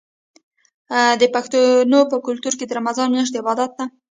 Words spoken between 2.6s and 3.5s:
د رمضان میاشت د